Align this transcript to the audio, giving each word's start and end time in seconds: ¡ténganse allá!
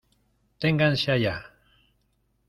¡ténganse 0.61 1.09
allá! 1.13 1.37